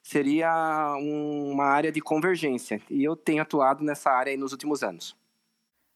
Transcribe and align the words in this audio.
seria 0.00 0.94
uma 0.96 1.64
área 1.64 1.90
de 1.92 2.00
convergência. 2.00 2.80
E 2.88 3.02
eu 3.02 3.16
tenho 3.16 3.42
atuado 3.42 3.84
nessa 3.84 4.10
área 4.10 4.36
nos 4.36 4.52
últimos 4.52 4.82
anos. 4.82 5.19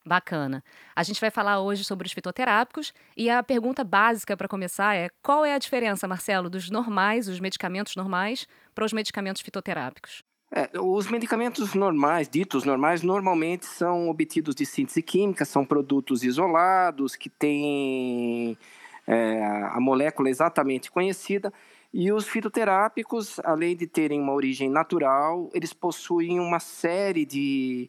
Bacana. 0.07 0.63
A 0.95 1.03
gente 1.03 1.21
vai 1.21 1.31
falar 1.31 1.61
hoje 1.61 1.85
sobre 1.85 2.07
os 2.07 2.13
fitoterápicos 2.13 2.93
e 3.17 3.31
a 3.31 3.43
pergunta 3.43 3.83
básica 3.83 4.37
para 4.37 4.47
começar 4.47 4.95
é: 4.95 5.09
qual 5.23 5.45
é 5.45 5.55
a 5.55 5.59
diferença, 5.59 6.07
Marcelo, 6.07 6.51
dos 6.51 6.71
normais, 6.71 7.29
os 7.29 7.41
medicamentos 7.41 7.97
normais, 7.97 8.47
para 8.75 8.85
os 8.85 8.93
medicamentos 8.93 9.41
fitoterápicos? 9.41 10.23
É, 10.53 10.71
os 10.79 11.11
medicamentos 11.11 11.75
normais, 11.75 12.29
ditos 12.29 12.65
normais, 12.65 13.03
normalmente 13.03 13.67
são 13.67 14.09
obtidos 14.09 14.55
de 14.55 14.65
síntese 14.65 15.03
química, 15.03 15.45
são 15.45 15.65
produtos 15.65 16.23
isolados 16.23 17.17
que 17.17 17.29
têm 17.29 18.57
é, 19.07 19.43
a 19.73 19.81
molécula 19.81 20.31
exatamente 20.31 20.91
conhecida 20.91 21.53
e 21.97 22.13
os 22.13 22.27
fitoterápicos, 22.27 23.39
além 23.45 23.77
de 23.77 23.87
terem 23.87 24.21
uma 24.21 24.33
origem 24.33 24.69
natural, 24.69 25.49
eles 25.55 25.73
possuem 25.73 26.41
uma 26.41 26.59
série 26.59 27.25
de, 27.25 27.89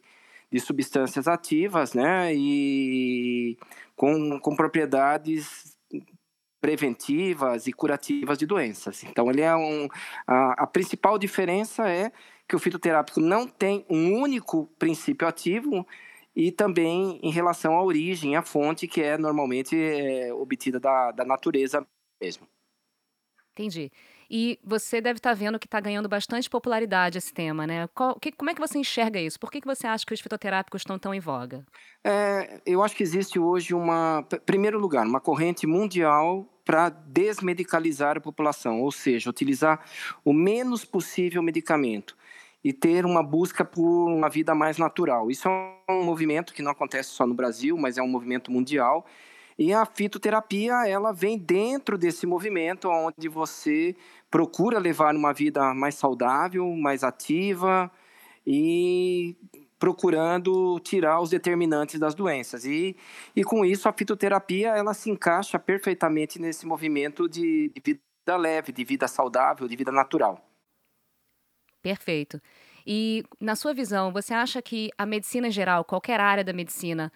de 0.50 0.60
substâncias 0.60 1.26
ativas, 1.26 1.94
né? 1.94 2.34
E 2.34 3.56
com, 3.94 4.38
com 4.40 4.54
propriedades 4.54 5.76
preventivas 6.60 7.66
e 7.66 7.72
curativas 7.72 8.38
de 8.38 8.46
doenças. 8.46 9.04
Então, 9.04 9.30
ele 9.30 9.42
é 9.42 9.54
um. 9.54 9.88
A, 10.26 10.64
a 10.64 10.66
principal 10.66 11.18
diferença 11.18 11.88
é 11.88 12.10
que 12.48 12.56
o 12.56 12.58
fitoterápico 12.58 13.20
não 13.20 13.46
tem 13.46 13.84
um 13.88 14.20
único 14.20 14.66
princípio 14.78 15.26
ativo 15.26 15.86
e 16.34 16.52
também 16.52 17.18
em 17.22 17.30
relação 17.30 17.74
à 17.76 17.82
origem, 17.82 18.36
à 18.36 18.42
fonte, 18.42 18.86
que 18.86 19.00
é 19.00 19.16
normalmente 19.16 19.76
é, 19.76 20.32
obtida 20.32 20.78
da, 20.78 21.10
da 21.10 21.24
natureza 21.24 21.86
mesmo. 22.20 22.46
Entendi. 23.52 23.90
E 24.30 24.58
você 24.64 25.00
deve 25.00 25.18
estar 25.18 25.30
tá 25.30 25.34
vendo 25.34 25.58
que 25.58 25.66
está 25.66 25.80
ganhando 25.80 26.08
bastante 26.08 26.48
popularidade 26.50 27.18
esse 27.18 27.32
tema, 27.32 27.66
né? 27.66 27.88
Qual, 27.94 28.18
que, 28.18 28.32
como 28.32 28.50
é 28.50 28.54
que 28.54 28.60
você 28.60 28.78
enxerga 28.78 29.20
isso? 29.20 29.38
Por 29.38 29.50
que, 29.50 29.60
que 29.60 29.66
você 29.66 29.86
acha 29.86 30.04
que 30.04 30.14
os 30.14 30.20
fitoterápicos 30.20 30.82
estão 30.82 30.98
tão 30.98 31.14
em 31.14 31.20
voga? 31.20 31.64
É, 32.04 32.60
eu 32.66 32.82
acho 32.82 32.96
que 32.96 33.02
existe 33.02 33.38
hoje 33.38 33.74
uma, 33.74 34.26
primeiro 34.44 34.78
lugar, 34.78 35.06
uma 35.06 35.20
corrente 35.20 35.66
mundial 35.66 36.46
para 36.64 36.88
desmedicalizar 36.88 38.16
a 38.16 38.20
população, 38.20 38.80
ou 38.82 38.90
seja, 38.90 39.30
utilizar 39.30 39.84
o 40.24 40.32
menos 40.32 40.84
possível 40.84 41.40
medicamento 41.42 42.16
e 42.64 42.72
ter 42.72 43.06
uma 43.06 43.22
busca 43.22 43.64
por 43.64 44.08
uma 44.08 44.28
vida 44.28 44.52
mais 44.52 44.76
natural. 44.76 45.30
Isso 45.30 45.48
é 45.48 45.92
um 45.92 46.02
movimento 46.02 46.52
que 46.52 46.62
não 46.62 46.72
acontece 46.72 47.10
só 47.10 47.24
no 47.24 47.34
Brasil, 47.34 47.78
mas 47.78 47.96
é 47.96 48.02
um 48.02 48.08
movimento 48.08 48.50
mundial 48.50 49.06
e 49.58 49.72
a 49.72 49.86
fitoterapia, 49.86 50.86
ela 50.86 51.12
vem 51.12 51.38
dentro 51.38 51.96
desse 51.96 52.26
movimento 52.26 52.88
onde 52.88 53.28
você 53.28 53.96
procura 54.30 54.78
levar 54.78 55.14
uma 55.14 55.32
vida 55.32 55.72
mais 55.72 55.94
saudável, 55.94 56.66
mais 56.76 57.02
ativa 57.02 57.90
e 58.46 59.34
procurando 59.78 60.78
tirar 60.80 61.20
os 61.20 61.30
determinantes 61.30 61.98
das 61.98 62.14
doenças. 62.14 62.66
E, 62.66 62.96
e 63.34 63.42
com 63.42 63.64
isso 63.64 63.88
a 63.88 63.92
fitoterapia, 63.92 64.70
ela 64.70 64.92
se 64.92 65.10
encaixa 65.10 65.58
perfeitamente 65.58 66.38
nesse 66.38 66.66
movimento 66.66 67.26
de, 67.28 67.72
de 67.74 67.80
vida 67.82 68.36
leve, 68.36 68.72
de 68.72 68.84
vida 68.84 69.08
saudável, 69.08 69.66
de 69.66 69.76
vida 69.76 69.92
natural. 69.92 70.46
Perfeito. 71.80 72.40
E, 72.86 73.24
na 73.40 73.56
sua 73.56 73.72
visão, 73.74 74.12
você 74.12 74.34
acha 74.34 74.60
que 74.60 74.90
a 74.96 75.06
medicina 75.06 75.50
geral, 75.50 75.84
qualquer 75.84 76.20
área 76.20 76.44
da 76.44 76.52
medicina, 76.52 77.12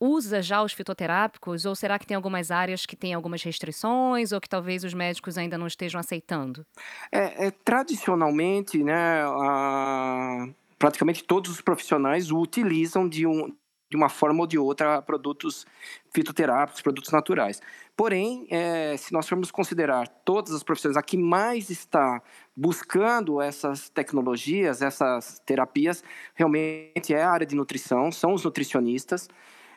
usa 0.00 0.42
já 0.42 0.62
os 0.62 0.72
fitoterápicos 0.72 1.64
ou 1.64 1.74
será 1.74 1.98
que 1.98 2.06
tem 2.06 2.14
algumas 2.14 2.50
áreas 2.50 2.84
que 2.86 2.96
têm 2.96 3.14
algumas 3.14 3.42
restrições 3.42 4.32
ou 4.32 4.40
que 4.40 4.48
talvez 4.48 4.84
os 4.84 4.94
médicos 4.94 5.38
ainda 5.38 5.56
não 5.56 5.66
estejam 5.66 6.00
aceitando? 6.00 6.66
É, 7.10 7.46
é 7.46 7.50
tradicionalmente, 7.50 8.82
né, 8.82 9.22
a, 9.24 10.48
praticamente 10.78 11.24
todos 11.24 11.50
os 11.50 11.60
profissionais 11.60 12.30
utilizam 12.30 13.08
de 13.08 13.26
um 13.26 13.52
de 13.90 13.96
uma 13.96 14.08
forma 14.08 14.40
ou 14.40 14.46
de 14.46 14.58
outra 14.58 15.00
produtos 15.00 15.64
fitoterápicos, 16.12 16.82
produtos 16.82 17.12
naturais. 17.12 17.62
Porém, 17.96 18.44
é, 18.50 18.96
se 18.96 19.12
nós 19.12 19.28
formos 19.28 19.52
considerar 19.52 20.08
todas 20.24 20.52
as 20.52 20.64
profissões, 20.64 20.96
a 20.96 21.02
que 21.02 21.16
mais 21.16 21.70
está 21.70 22.20
buscando 22.56 23.40
essas 23.40 23.88
tecnologias, 23.88 24.82
essas 24.82 25.38
terapias, 25.46 26.02
realmente 26.34 27.14
é 27.14 27.22
a 27.22 27.30
área 27.30 27.46
de 27.46 27.54
nutrição, 27.54 28.10
são 28.10 28.34
os 28.34 28.42
nutricionistas. 28.42 29.28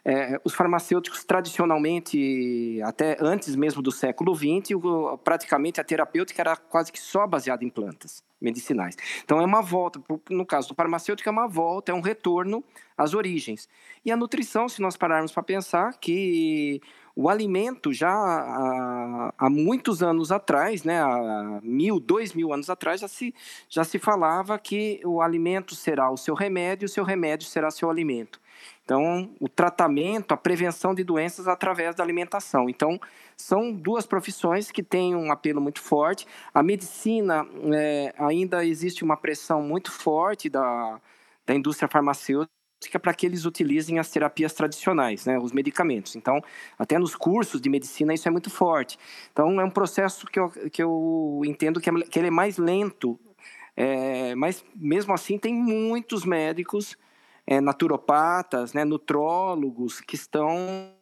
É, 0.10 0.40
os 0.42 0.54
farmacêuticos, 0.54 1.26
tradicionalmente, 1.26 2.82
até 2.82 3.18
antes 3.20 3.58
mesmo 3.58 3.82
do 3.82 3.92
século 3.92 4.34
XX, 4.34 4.72
praticamente 5.22 5.82
a 5.82 5.84
terapêutica 5.84 6.42
era 6.42 6.56
quase 6.56 6.94
que 6.94 7.00
só 7.00 7.28
baseada 7.28 7.66
em 7.66 7.70
plantas 7.70 8.24
medicinais. 8.40 8.96
Então, 9.26 9.42
é 9.42 9.46
uma 9.46 9.62
volta, 9.62 10.02
no 10.30 10.46
caso 10.46 10.70
do 10.70 10.76
farmacêutico, 10.76 11.28
é 11.28 11.32
uma 11.32 11.46
volta, 11.46 11.92
é 11.92 11.96
um 11.96 12.00
retorno 12.00 12.64
às 12.98 13.14
origens. 13.14 13.68
E 14.06 14.10
a 14.10 14.16
nutrição, 14.16 14.70
se 14.70 14.82
nós 14.82 14.96
pararmos 14.96 15.34
para 15.34 15.44
pensar 15.44 15.98
que 16.00 16.80
o 17.14 17.28
alimento 17.28 17.92
já 17.92 18.10
há, 18.10 19.34
há, 19.38 19.50
muitos 19.50 20.02
anos 20.02 20.32
atrás, 20.32 20.86
né, 20.86 21.02
há 21.02 21.60
mil, 21.62 22.00
dois 22.00 22.32
mil 22.34 22.54
anos 22.54 22.70
atrás, 22.70 23.02
já 23.02 23.10
se, 23.10 23.36
já 23.68 23.84
se 23.84 24.00
falava 24.00 24.58
que 24.58 25.02
o 25.04 25.22
alimento 25.22 25.76
será 25.76 26.10
o 26.10 26.16
seu 26.16 26.34
remédio, 26.34 26.86
o 26.86 26.90
seu 26.90 27.04
remédio 27.04 27.46
será 27.46 27.70
seu 27.72 27.90
alimento. 27.90 28.40
Então, 28.84 29.30
o 29.40 29.50
tratamento, 29.50 30.34
a 30.34 30.38
prevenção 30.38 30.96
de 30.96 31.04
doenças 31.04 31.48
através 31.48 31.94
da 31.94 32.04
alimentação. 32.04 32.70
Então, 32.70 33.00
são 33.36 33.74
duas 33.74 34.06
profissões 34.06 34.72
que 34.72 34.82
têm 34.82 35.14
um 35.14 35.32
apelo 35.32 35.60
muito 35.60 35.82
forte. 35.82 36.26
A 36.54 36.64
medicina, 36.64 37.46
é, 37.76 38.14
ainda 38.18 38.66
existe 38.66 39.04
uma 39.04 39.18
pressão 39.18 39.62
muito 39.62 39.92
forte 39.92 40.50
da, 40.50 41.02
da 41.46 41.54
indústria 41.54 41.90
farmacêutica 41.90 42.50
para 43.02 43.14
que 43.14 43.26
eles 43.26 43.44
utilizem 43.44 44.00
as 44.00 44.10
terapias 44.10 44.54
tradicionais, 44.54 45.26
né, 45.26 45.38
os 45.38 45.52
medicamentos. 45.52 46.16
Então, 46.16 46.42
até 46.78 46.98
nos 46.98 47.16
cursos 47.16 47.60
de 47.60 47.70
medicina 47.70 48.14
isso 48.14 48.28
é 48.28 48.32
muito 48.32 48.50
forte. 48.50 48.98
Então, 49.34 49.60
é 49.60 49.66
um 49.66 49.70
processo 49.70 50.28
que 50.28 50.40
eu, 50.40 50.50
que 50.72 50.82
eu 50.82 51.42
entendo 51.46 51.82
que, 51.82 51.90
é, 51.90 51.94
que 52.04 52.20
ele 52.20 52.28
é 52.28 52.32
mais 52.32 52.58
lento, 52.58 53.20
é, 53.76 54.34
mas 54.36 54.64
mesmo 54.76 55.14
assim 55.14 55.38
tem 55.38 55.54
muitos 55.54 56.24
médicos 56.24 56.96
é, 57.48 57.62
naturopatas, 57.62 58.74
né, 58.74 58.84
nutrólogos 58.84 60.02
que 60.02 60.16
estão, 60.16 60.94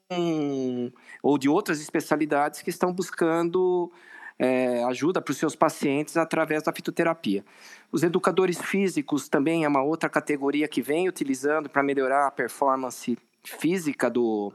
ou 1.24 1.38
de 1.40 1.50
outras 1.50 1.82
especialidades, 1.82 2.62
que 2.62 2.70
estão 2.70 2.94
buscando 2.94 3.92
é, 4.38 4.84
ajuda 4.84 5.22
para 5.22 5.32
os 5.32 5.38
seus 5.38 5.56
pacientes 5.56 6.16
através 6.16 6.62
da 6.62 6.72
fitoterapia. 6.72 7.44
Os 7.92 8.04
educadores 8.04 8.62
físicos 8.62 9.28
também 9.28 9.64
é 9.64 9.68
uma 9.68 9.82
outra 9.82 10.08
categoria 10.08 10.68
que 10.68 10.82
vem 10.82 11.10
utilizando 11.10 11.68
para 11.68 11.82
melhorar 11.82 12.28
a 12.28 12.32
performance 12.32 13.18
física 13.44 14.10
do, 14.10 14.54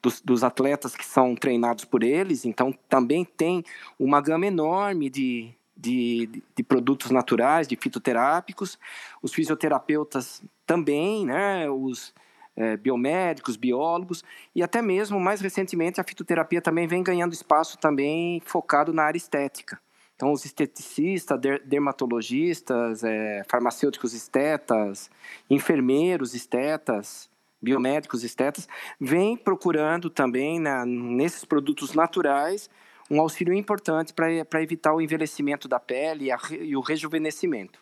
dos, 0.00 0.20
dos, 0.20 0.44
atletas 0.44 0.96
que 0.96 1.04
são 1.04 1.34
treinados 1.34 1.84
por 1.84 2.02
eles, 2.02 2.44
então 2.44 2.72
também 2.88 3.24
tem 3.24 3.64
uma 3.98 4.20
gama 4.20 4.46
enorme 4.46 5.08
de, 5.08 5.54
de, 5.82 6.42
de 6.54 6.62
produtos 6.62 7.10
naturais, 7.10 7.66
de 7.66 7.76
fitoterápicos. 7.76 8.78
Os 9.20 9.34
fisioterapeutas 9.34 10.42
também, 10.64 11.26
né, 11.26 11.68
os 11.68 12.14
é, 12.56 12.76
biomédicos, 12.76 13.56
biólogos 13.56 14.22
e 14.54 14.62
até 14.62 14.80
mesmo 14.80 15.18
mais 15.18 15.40
recentemente 15.40 16.00
a 16.00 16.04
fitoterapia 16.04 16.60
também 16.60 16.86
vem 16.86 17.02
ganhando 17.02 17.32
espaço 17.32 17.76
também 17.78 18.40
focado 18.44 18.92
na 18.92 19.02
área 19.02 19.18
estética. 19.18 19.80
Então 20.14 20.32
os 20.32 20.44
esteticistas, 20.44 21.40
dermatologistas, 21.64 23.02
é, 23.02 23.42
farmacêuticos 23.48 24.14
estetas, 24.14 25.10
enfermeiros 25.50 26.34
estetas, 26.34 27.28
biomédicos, 27.60 28.22
estetas, 28.22 28.68
vêm 29.00 29.36
procurando 29.36 30.10
também 30.10 30.60
na, 30.60 30.84
nesses 30.84 31.44
produtos 31.44 31.94
naturais 31.94 32.68
um 33.12 33.20
auxílio 33.20 33.52
importante 33.52 34.14
para 34.14 34.62
evitar 34.62 34.94
o 34.94 35.00
envelhecimento 35.00 35.68
da 35.68 35.78
pele 35.78 36.24
e, 36.24 36.32
a, 36.32 36.38
e 36.50 36.74
o 36.74 36.80
rejuvenescimento. 36.80 37.78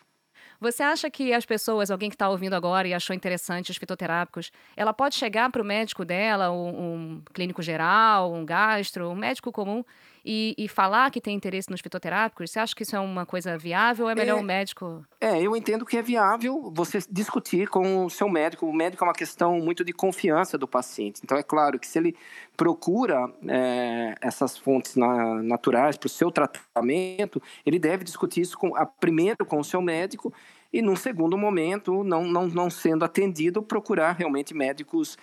Você 0.59 0.83
acha 0.83 1.09
que 1.09 1.33
as 1.33 1.45
pessoas, 1.45 1.89
alguém 1.89 2.09
que 2.09 2.15
está 2.15 2.29
ouvindo 2.29 2.53
agora 2.53 2.87
e 2.87 2.93
achou 2.93 3.15
interessante 3.15 3.71
os 3.71 3.77
fitoterápicos, 3.77 4.51
ela 4.75 4.93
pode 4.93 5.15
chegar 5.15 5.49
para 5.49 5.61
o 5.61 5.65
médico 5.65 6.03
dela, 6.03 6.51
um, 6.51 6.67
um, 6.67 7.21
clínico 7.33 7.63
geral, 7.63 8.31
um 8.31 8.45
gastro, 8.45 9.09
um 9.09 9.15
médico 9.15 9.51
comum, 9.51 9.83
e, 10.23 10.55
e, 10.57 10.67
falar 10.67 11.09
que 11.11 11.19
tem 11.19 11.35
interesse 11.35 11.69
nos 11.69 11.81
fitoterápicos? 11.81 12.51
Você 12.51 12.59
acha 12.59 12.75
que 12.75 12.83
isso 12.83 12.95
é 12.95 12.99
uma 12.99 13.25
coisa 13.25 13.57
viável 13.57 14.05
ou 14.05 14.11
é 14.11 14.15
melhor 14.15 14.35
o 14.35 14.39
é, 14.39 14.41
um 14.41 14.45
médico? 14.45 15.05
É, 15.19 15.41
eu 15.41 15.55
entendo 15.55 15.85
que 15.85 15.97
é 15.97 16.01
viável 16.01 16.71
você 16.73 16.99
discutir 17.09 17.67
com 17.67 18.05
o 18.05 18.09
seu 18.09 18.29
médico. 18.29 18.65
O 18.65 18.73
médico 18.73 19.03
é 19.03 19.07
uma 19.07 19.13
questão 19.13 19.59
muito 19.59 19.83
de 19.83 19.93
confiança 19.93 20.57
do 20.57 20.67
paciente. 20.67 21.21
Então, 21.23 21.37
é 21.37 21.43
claro 21.43 21.79
que 21.79 21.87
se 21.87 21.97
ele 21.97 22.15
procura 22.55 23.31
é, 23.47 24.15
essas 24.21 24.57
fontes 24.57 24.95
na, 24.95 25.41
naturais 25.41 25.97
para 25.97 26.07
o 26.07 26.09
seu 26.09 26.31
tratamento, 26.31 27.41
ele 27.65 27.79
deve 27.79 28.03
discutir 28.03 28.41
isso 28.41 28.57
com, 28.57 28.75
a, 28.75 28.85
primeiro 28.85 29.45
com 29.45 29.59
o 29.59 29.63
seu 29.63 29.81
médico 29.81 30.33
e, 30.73 30.81
num 30.81 30.95
segundo 30.95 31.37
momento, 31.37 32.03
não, 32.03 32.23
não, 32.23 32.47
não 32.47 32.69
sendo 32.69 33.03
atendido, 33.03 33.61
procurar 33.61 34.13
realmente 34.13 34.53
médicos 34.53 35.17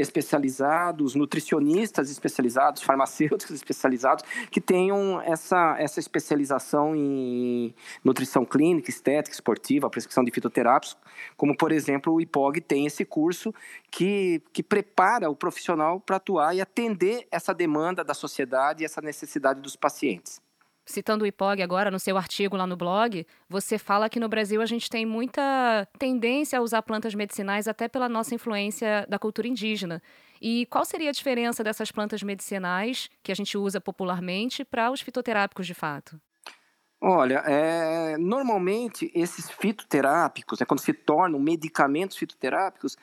especializados, 0.00 1.14
nutricionistas 1.14 2.10
especializados, 2.10 2.82
farmacêuticos 2.82 3.54
especializados, 3.54 4.24
que 4.50 4.60
tenham 4.60 5.20
essa, 5.22 5.76
essa 5.78 5.98
especialização 5.98 6.94
em 6.94 7.74
nutrição 8.04 8.44
clínica, 8.44 8.90
estética, 8.90 9.34
esportiva, 9.34 9.90
prescrição 9.90 10.22
de 10.22 10.30
fitoterápicos, 10.30 10.96
como, 11.36 11.56
por 11.56 11.72
exemplo, 11.72 12.14
o 12.14 12.20
IPOG 12.20 12.60
tem 12.60 12.86
esse 12.86 13.04
curso 13.04 13.52
que, 13.90 14.40
que 14.52 14.62
prepara 14.62 15.28
o 15.28 15.36
profissional 15.36 16.00
para 16.00 16.16
atuar 16.16 16.54
e 16.54 16.60
atender 16.60 17.26
essa 17.30 17.52
demanda 17.52 18.04
da 18.04 18.14
sociedade 18.14 18.82
e 18.82 18.86
essa 18.86 19.00
necessidade 19.00 19.60
dos 19.60 19.74
pacientes 19.74 20.40
citando 20.88 21.24
o 21.24 21.26
IPOG 21.26 21.62
agora 21.62 21.90
no 21.90 21.98
seu 21.98 22.16
artigo 22.16 22.56
lá 22.56 22.66
no 22.66 22.76
blog, 22.76 23.26
você 23.48 23.78
fala 23.78 24.08
que 24.08 24.18
no 24.18 24.28
Brasil 24.28 24.60
a 24.62 24.66
gente 24.66 24.88
tem 24.88 25.04
muita 25.04 25.86
tendência 25.98 26.58
a 26.58 26.62
usar 26.62 26.82
plantas 26.82 27.14
medicinais 27.14 27.68
até 27.68 27.86
pela 27.88 28.08
nossa 28.08 28.34
influência 28.34 29.06
da 29.08 29.18
cultura 29.18 29.46
indígena. 29.46 30.02
E 30.40 30.66
qual 30.66 30.84
seria 30.84 31.10
a 31.10 31.12
diferença 31.12 31.62
dessas 31.62 31.92
plantas 31.92 32.22
medicinais 32.22 33.10
que 33.22 33.30
a 33.30 33.34
gente 33.34 33.58
usa 33.58 33.80
popularmente 33.80 34.64
para 34.64 34.90
os 34.90 35.00
fitoterápicos 35.00 35.66
de 35.66 35.74
fato? 35.74 36.18
Olha, 37.00 37.42
é, 37.46 38.16
normalmente 38.16 39.10
esses 39.14 39.50
fitoterápicos, 39.50 40.58
né, 40.58 40.66
quando 40.66 40.80
se 40.80 40.92
tornam 40.92 41.38
medicamentos 41.38 42.16
fitoterápicos, 42.16 42.96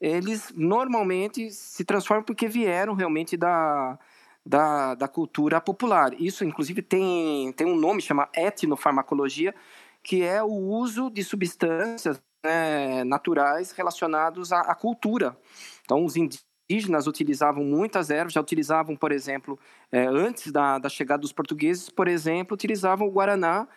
eles 0.00 0.52
normalmente 0.56 1.50
se 1.50 1.84
transformam 1.84 2.24
porque 2.24 2.48
vieram 2.48 2.94
realmente 2.94 3.36
da, 3.36 3.98
da, 4.44 4.94
da 4.94 5.08
cultura 5.08 5.60
popular. 5.60 6.12
Isso, 6.20 6.44
inclusive, 6.44 6.82
tem, 6.82 7.52
tem 7.52 7.66
um 7.66 7.76
nome, 7.76 8.02
chama 8.02 8.28
etnofarmacologia, 8.34 9.54
que 10.02 10.22
é 10.22 10.42
o 10.42 10.52
uso 10.52 11.10
de 11.10 11.22
substâncias 11.22 12.20
né, 12.44 13.04
naturais 13.04 13.72
relacionados 13.72 14.52
à, 14.52 14.60
à, 14.60 14.74
cultura. 14.74 15.36
Então, 15.84 16.04
os 16.04 16.16
indígenas 16.16 17.06
utilizavam 17.06 17.64
muitas 17.64 18.10
ervas, 18.10 18.32
já 18.32 18.40
utilizavam, 18.40 18.96
por 18.96 19.12
exemplo, 19.12 19.58
é, 19.90 20.06
antes 20.06 20.50
da, 20.50 20.78
da 20.78 20.88
chegada 20.88 21.20
dos 21.20 21.32
portugueses, 21.32 21.88
por 21.88 22.08
exemplo, 22.08 22.54
utilizavam 22.54 23.06
o 23.06 23.12
guaraná 23.12 23.68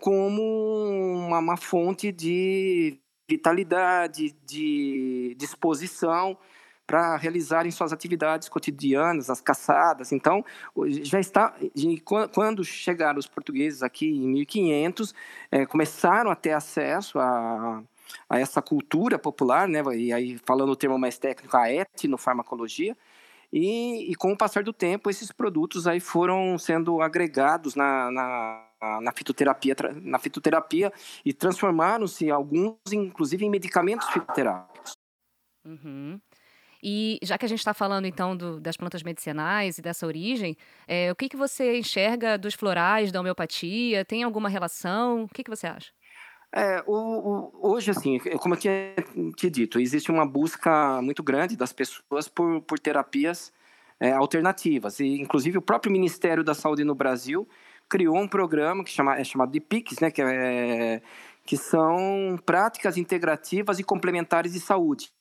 como 0.00 0.42
uma, 1.26 1.38
uma 1.38 1.56
fonte 1.56 2.10
de 2.10 2.98
vitalidade, 3.28 4.34
de 4.46 5.34
disposição 5.38 6.38
para 6.86 7.16
realizarem 7.16 7.70
suas 7.70 7.92
atividades 7.92 8.48
cotidianas, 8.48 9.28
as 9.28 9.40
caçadas. 9.40 10.12
Então, 10.12 10.44
já 11.02 11.18
está. 11.18 11.54
Quando 12.32 12.64
chegaram 12.64 13.18
os 13.18 13.26
portugueses 13.26 13.82
aqui 13.82 14.06
em 14.06 14.28
1500, 14.28 15.14
é, 15.50 15.66
começaram 15.66 16.30
a 16.30 16.36
ter 16.36 16.52
acesso 16.52 17.18
a, 17.18 17.82
a 18.28 18.38
essa 18.38 18.62
cultura 18.62 19.18
popular, 19.18 19.66
né? 19.66 19.82
E 19.96 20.12
aí 20.12 20.38
falando 20.38 20.70
o 20.70 20.76
termo 20.76 20.98
mais 20.98 21.18
técnico, 21.18 21.56
a 21.56 21.70
etnofarmacologia. 21.72 22.96
E, 23.52 24.10
e 24.10 24.14
com 24.16 24.32
o 24.32 24.36
passar 24.36 24.62
do 24.62 24.72
tempo, 24.72 25.08
esses 25.08 25.30
produtos 25.30 25.86
aí 25.86 26.00
foram 26.00 26.58
sendo 26.58 27.00
agregados 27.00 27.74
na, 27.74 28.10
na, 28.10 29.00
na 29.00 29.12
fitoterapia, 29.12 29.74
na 30.02 30.18
fitoterapia 30.18 30.92
e 31.24 31.32
transformaram-se 31.32 32.30
alguns, 32.30 32.76
inclusive, 32.92 33.44
em 33.44 33.50
medicamentos 33.50 34.08
fitoterápicos. 34.08 34.92
Uhum. 35.64 36.20
E 36.88 37.18
já 37.20 37.36
que 37.36 37.44
a 37.44 37.48
gente 37.48 37.58
está 37.58 37.74
falando 37.74 38.06
então 38.06 38.36
do, 38.36 38.60
das 38.60 38.76
plantas 38.76 39.02
medicinais 39.02 39.76
e 39.76 39.82
dessa 39.82 40.06
origem, 40.06 40.56
é, 40.86 41.10
o 41.10 41.16
que, 41.16 41.28
que 41.28 41.36
você 41.36 41.76
enxerga 41.80 42.38
dos 42.38 42.54
florais, 42.54 43.10
da 43.10 43.18
homeopatia? 43.18 44.04
Tem 44.04 44.22
alguma 44.22 44.48
relação? 44.48 45.24
O 45.24 45.28
que, 45.28 45.42
que 45.42 45.50
você 45.50 45.66
acha? 45.66 45.90
É, 46.54 46.84
o, 46.86 46.94
o, 46.94 47.72
hoje, 47.72 47.90
assim, 47.90 48.20
como 48.38 48.54
eu 48.54 48.58
tinha 48.60 48.94
te 49.36 49.50
dito, 49.50 49.80
existe 49.80 50.12
uma 50.12 50.24
busca 50.24 51.02
muito 51.02 51.24
grande 51.24 51.56
das 51.56 51.72
pessoas 51.72 52.28
por, 52.28 52.62
por 52.62 52.78
terapias 52.78 53.52
é, 53.98 54.12
alternativas. 54.12 55.00
E, 55.00 55.20
inclusive, 55.20 55.58
o 55.58 55.62
próprio 55.62 55.90
Ministério 55.90 56.44
da 56.44 56.54
Saúde 56.54 56.84
no 56.84 56.94
Brasil 56.94 57.48
criou 57.88 58.16
um 58.16 58.28
programa 58.28 58.84
que 58.84 58.90
chama, 58.90 59.18
é 59.18 59.24
chamado 59.24 59.50
de 59.50 59.58
PICS, 59.58 59.98
né, 59.98 60.10
que, 60.12 60.22
é, 60.22 61.02
que 61.44 61.56
são 61.56 62.38
práticas 62.46 62.96
integrativas 62.96 63.80
e 63.80 63.82
complementares 63.82 64.52
de 64.52 64.60
saúde. 64.60 65.15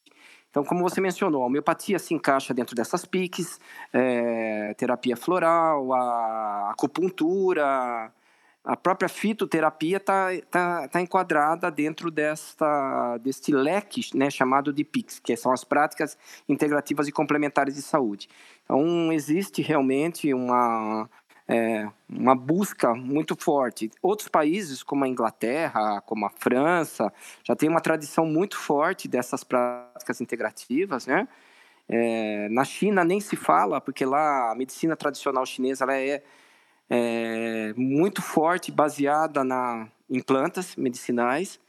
Então, 0.55 0.63
como 0.63 0.81
você 0.81 1.01
mencionou, 1.01 1.43
a 1.43 1.47
homeopatia 1.47 1.99
se 1.99 2.13
encaixa 2.13 2.53
dentro 2.53 2.73
dessas 2.73 3.03
piques, 3.03 3.59
é, 3.91 4.73
terapia 4.75 5.17
floral, 5.17 5.93
a 5.93 6.71
acupuntura, 6.71 8.09
a 8.63 8.77
própria 8.77 9.09
fitoterapia 9.09 9.97
está 9.97 10.29
tá, 10.49 10.87
tá 10.87 11.01
enquadrada 11.01 11.69
dentro 11.69 12.09
desta, 12.09 13.17
deste 13.17 13.51
leque 13.51 14.15
né, 14.15 14.29
chamado 14.29 14.71
de 14.71 14.85
PICS, 14.85 15.19
que 15.19 15.35
são 15.35 15.51
as 15.51 15.65
práticas 15.65 16.17
integrativas 16.47 17.09
e 17.09 17.11
complementares 17.11 17.75
de 17.75 17.81
saúde. 17.81 18.29
Então, 18.63 19.11
existe 19.11 19.61
realmente 19.61 20.33
uma, 20.33 21.09
é, 21.47 21.87
uma 22.09 22.35
busca 22.35 22.93
muito 22.93 23.35
forte. 23.35 23.91
Outros 24.01 24.27
países, 24.27 24.81
como 24.81 25.05
a 25.05 25.07
Inglaterra, 25.07 26.01
como 26.01 26.25
a 26.25 26.29
França, 26.29 27.13
já 27.43 27.55
tem 27.55 27.69
uma 27.69 27.81
tradição 27.81 28.25
muito 28.25 28.57
forte 28.57 29.07
dessas 29.07 29.43
práticas 29.43 30.21
integrativas, 30.21 31.05
né? 31.05 31.27
É, 31.87 32.49
na 32.49 32.63
China 32.65 33.03
nem 33.03 33.19
se 33.19 33.35
fala, 33.35 33.79
porque 33.79 34.05
lá 34.05 34.51
a 34.51 34.55
medicina 34.55 34.95
tradicional 34.95 35.45
chinesa 35.45 35.83
ela 35.83 35.95
é, 35.95 36.23
é 36.89 37.73
muito 37.77 38.23
forte, 38.23 38.71
baseada 38.71 39.43
na, 39.43 39.87
em 40.09 40.19
plantas 40.21 40.75
medicinais. 40.75 41.59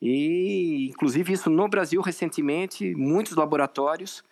E, 0.00 0.90
inclusive, 0.90 1.32
isso 1.32 1.50
no 1.50 1.68
Brasil, 1.68 2.00
recentemente, 2.00 2.94
muitos 2.94 3.34
laboratórios 3.34 4.22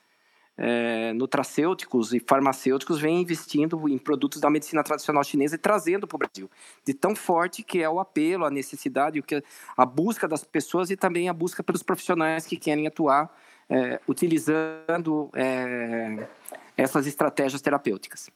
é, 0.59 1.13
nutracêuticos 1.13 2.13
e 2.13 2.21
farmacêuticos 2.21 3.01
vêm 3.01 3.21
investindo 3.21 3.89
em 3.89 3.99
produtos 3.99 4.41
da 4.41 4.49
medicina 4.49 4.83
tradicional 4.83 5.23
chinesa 5.23 5.57
e 5.57 5.59
trazendo 5.59 6.07
para 6.07 6.17
o 6.17 6.19
Brasil. 6.19 6.51
De 6.85 6.95
tão 6.95 7.15
forte 7.15 7.63
que 7.63 7.83
é 7.83 7.89
o 7.89 8.01
apelo, 8.01 8.45
a 8.45 8.51
necessidade, 8.51 9.23
a 9.77 9.87
busca 9.87 10.27
das 10.27 10.45
pessoas 10.45 10.91
e 10.91 10.97
também 10.97 11.29
a 11.29 11.33
busca 11.33 11.63
pelos 11.63 11.83
profissionais 11.83 12.47
que 12.47 12.57
querem 12.57 12.87
atuar 12.87 13.31
é, 13.69 14.01
utilizando 14.07 15.31
é, 15.35 16.27
essas 16.77 17.07
estratégias 17.07 17.61
terapêuticas. 17.61 18.31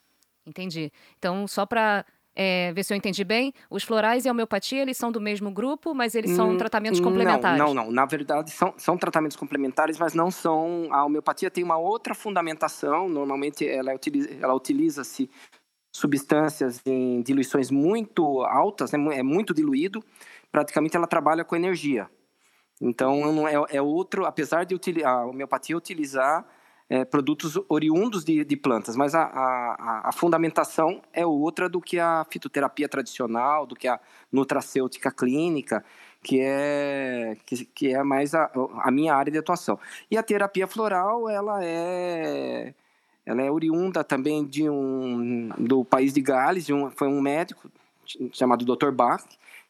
Entendi. 0.44 0.92
Então, 1.18 1.46
só 1.46 1.64
para 1.64 2.04
é, 2.42 2.72
ver 2.72 2.82
se 2.84 2.94
eu 2.94 2.96
entendi 2.96 3.22
bem, 3.22 3.52
os 3.68 3.82
florais 3.82 4.24
e 4.24 4.28
a 4.28 4.32
homeopatia, 4.32 4.80
eles 4.80 4.96
são 4.96 5.12
do 5.12 5.20
mesmo 5.20 5.50
grupo, 5.50 5.94
mas 5.94 6.14
eles 6.14 6.30
são 6.30 6.52
hum, 6.52 6.56
tratamentos 6.56 6.98
complementares? 6.98 7.58
Não, 7.58 7.74
não, 7.74 7.84
não. 7.84 7.92
Na 7.92 8.06
verdade, 8.06 8.50
são, 8.50 8.72
são 8.78 8.96
tratamentos 8.96 9.36
complementares, 9.36 9.98
mas 9.98 10.14
não 10.14 10.30
são... 10.30 10.88
A 10.90 11.04
homeopatia 11.04 11.50
tem 11.50 11.62
uma 11.62 11.76
outra 11.76 12.14
fundamentação, 12.14 13.10
normalmente 13.10 13.68
ela, 13.68 13.94
utiliza, 13.94 14.30
ela 14.40 14.54
utiliza-se 14.54 15.28
substâncias 15.94 16.80
em 16.86 17.20
diluições 17.20 17.70
muito 17.70 18.40
altas, 18.44 18.90
né, 18.92 19.18
é 19.18 19.22
muito 19.22 19.52
diluído, 19.52 20.02
praticamente 20.50 20.96
ela 20.96 21.06
trabalha 21.06 21.44
com 21.44 21.54
energia. 21.54 22.08
Então, 22.80 23.46
é, 23.46 23.76
é 23.76 23.82
outro, 23.82 24.24
apesar 24.24 24.64
de 24.64 24.74
a 25.04 25.26
homeopatia 25.26 25.76
utilizar 25.76 26.46
é, 26.90 27.04
produtos 27.04 27.56
oriundos 27.68 28.24
de, 28.24 28.44
de, 28.44 28.56
plantas, 28.56 28.96
mas 28.96 29.14
a, 29.14 29.22
a, 29.22 30.08
a, 30.08 30.12
fundamentação 30.12 31.00
é 31.12 31.24
outra 31.24 31.68
do 31.68 31.80
que 31.80 32.00
a 32.00 32.26
fitoterapia 32.28 32.88
tradicional, 32.88 33.64
do 33.64 33.76
que 33.76 33.86
a 33.86 34.00
nutracêutica 34.32 35.12
clínica, 35.12 35.84
que 36.20 36.40
é, 36.40 37.36
que, 37.46 37.64
que 37.64 37.94
é 37.94 38.02
mais 38.02 38.34
a, 38.34 38.50
a 38.82 38.90
minha 38.90 39.14
área 39.14 39.30
de 39.30 39.38
atuação. 39.38 39.78
E 40.10 40.18
a 40.18 40.22
terapia 40.22 40.66
floral, 40.66 41.30
ela 41.30 41.64
é 41.64 42.74
ela 43.24 43.42
é 43.42 43.50
oriunda 43.50 44.02
também 44.02 44.44
de 44.44 44.68
um 44.68 45.50
do 45.56 45.84
país 45.84 46.12
de 46.12 46.20
Gales, 46.20 46.66
de 46.66 46.74
um, 46.74 46.90
foi 46.90 47.06
um 47.06 47.20
médico 47.20 47.70
chamado 48.32 48.64
Dr. 48.64 48.90
Bach, 48.90 49.24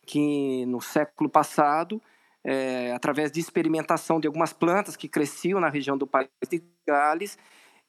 que 0.07 0.65
no 0.65 0.81
século 0.81 1.29
passado 1.29 2.00
é, 2.44 2.92
através 2.92 3.30
de 3.30 3.40
experimentação 3.40 4.18
de 4.18 4.26
algumas 4.26 4.52
plantas 4.52 4.97
que 4.97 5.09
cresciam 5.09 5.61
na 5.61 5.68
região 5.68 5.97
do 5.97 6.06
País 6.06 6.28
de 6.49 6.62
Gales, 6.87 7.38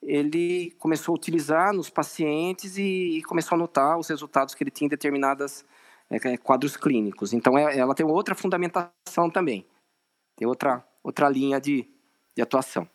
ele 0.02 0.72
começou 0.80 1.14
a 1.14 1.16
utilizar 1.16 1.74
nos 1.74 1.90
pacientes 1.90 2.78
e, 2.78 3.18
e 3.18 3.24
começou 3.24 3.56
a 3.56 3.60
notar 3.60 3.98
os 3.98 4.10
resultados 4.10 4.56
que 4.56 4.64
ele 4.64 4.72
tinha 4.72 4.88
em 4.88 4.90
determinados 4.90 5.64
é, 6.10 6.38
quadros 6.38 6.76
clínicos. 6.76 7.34
Então, 7.34 7.58
é, 7.58 7.78
ela 7.78 7.94
tem 7.94 8.06
outra 8.06 8.36
fundamentação 8.36 9.30
também, 9.32 9.66
tem 10.36 10.48
outra, 10.48 10.84
outra 11.04 11.30
linha 11.30 11.62
de, 11.62 11.88
de 12.36 12.42
atuação. 12.42 12.88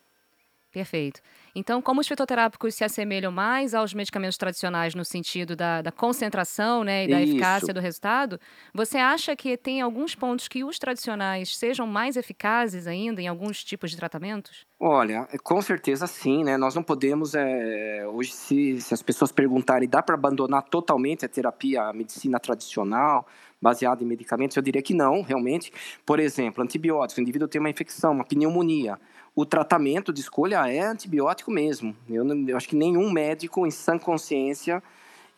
Perfeito. 0.71 1.21
Então, 1.57 1.81
como 1.81 2.01
os 2.01 2.07
fitoterápicos 2.07 2.75
se 2.75 2.83
assemelham 2.83 3.31
mais 3.31 3.73
aos 3.73 3.91
medicamentos 3.91 4.37
tradicionais 4.37 4.93
no 4.93 5.03
sentido 5.03 5.55
da, 5.55 5.81
da 5.81 5.91
concentração 5.91 6.83
né, 6.83 7.05
e 7.05 7.07
da 7.07 7.19
Isso. 7.19 7.31
eficácia 7.31 7.73
do 7.73 7.79
resultado, 7.79 8.39
você 8.71 8.99
acha 8.99 9.35
que 9.35 9.57
tem 9.57 9.81
alguns 9.81 10.13
pontos 10.13 10.47
que 10.47 10.63
os 10.63 10.77
tradicionais 10.77 11.57
sejam 11.57 11.87
mais 11.87 12.15
eficazes 12.15 12.85
ainda 12.85 13.23
em 13.23 13.27
alguns 13.27 13.63
tipos 13.63 13.89
de 13.89 13.97
tratamentos? 13.97 14.67
Olha, 14.79 15.27
com 15.43 15.59
certeza 15.59 16.05
sim, 16.05 16.43
né? 16.43 16.57
Nós 16.57 16.75
não 16.75 16.83
podemos, 16.83 17.33
é, 17.33 18.05
hoje, 18.07 18.31
se, 18.33 18.79
se 18.79 18.93
as 18.93 19.01
pessoas 19.01 19.31
perguntarem, 19.31 19.89
dá 19.89 20.03
para 20.03 20.13
abandonar 20.13 20.61
totalmente 20.61 21.25
a 21.25 21.27
terapia, 21.27 21.81
a 21.81 21.93
medicina 21.93 22.39
tradicional, 22.39 23.25
baseada 23.59 24.03
em 24.03 24.05
medicamentos? 24.05 24.55
Eu 24.55 24.61
diria 24.61 24.83
que 24.83 24.93
não, 24.93 25.23
realmente. 25.23 25.73
Por 26.05 26.19
exemplo, 26.19 26.63
antibióticos, 26.63 27.17
o 27.17 27.21
indivíduo 27.21 27.47
tem 27.47 27.59
uma 27.59 27.71
infecção, 27.71 28.11
uma 28.11 28.23
pneumonia 28.23 28.99
o 29.37 29.45
tratamento 29.45 30.11
de 30.11 30.19
escolha 30.19 30.67
é 30.67 30.79
antibiótico 30.79 31.51
mesmo. 31.51 31.95
Eu, 32.09 32.23
não, 32.23 32.49
eu 32.49 32.57
acho 32.57 32.67
que 32.67 32.75
nenhum 32.75 33.11
médico 33.11 33.67
em 33.67 33.69
sã 33.69 33.99
consciência 33.99 34.81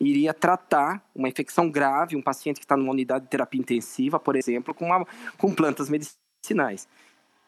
iria 0.00 0.32
tratar 0.32 1.04
uma 1.14 1.28
infecção 1.28 1.70
grave, 1.70 2.16
um 2.16 2.22
paciente 2.22 2.58
que 2.58 2.64
está 2.64 2.78
numa 2.78 2.92
unidade 2.92 3.24
de 3.24 3.30
terapia 3.30 3.60
intensiva, 3.60 4.18
por 4.18 4.36
exemplo, 4.36 4.72
com, 4.72 4.86
uma, 4.86 5.06
com 5.36 5.54
plantas 5.54 5.90
medicinais. 5.90 6.88